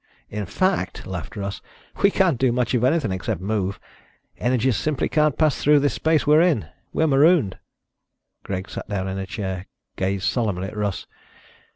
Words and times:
"In 0.31 0.47
fact," 0.47 1.05
laughed 1.05 1.35
Russ, 1.35 1.61
"we 2.01 2.09
can't 2.09 2.39
do 2.39 2.51
much 2.51 2.73
of 2.73 2.83
anything 2.83 3.11
except 3.11 3.39
move. 3.39 3.79
Energies 4.39 4.75
simply 4.75 5.07
can't 5.07 5.37
pass 5.37 5.61
through 5.61 5.77
this 5.77 5.93
space 5.93 6.25
we're 6.25 6.41
in. 6.41 6.65
We're 6.91 7.05
marooned." 7.05 7.59
Greg 8.41 8.67
sat 8.67 8.89
down 8.89 9.07
in 9.07 9.19
a 9.19 9.27
chair, 9.27 9.67
gazed 9.97 10.23
solemnly 10.23 10.69
at 10.69 10.75
Russ. 10.75 11.05